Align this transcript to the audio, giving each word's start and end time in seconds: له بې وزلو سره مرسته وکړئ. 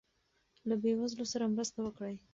له 0.67 0.75
بې 0.81 0.91
وزلو 0.99 1.25
سره 1.33 1.51
مرسته 1.55 1.77
وکړئ. 1.81 2.15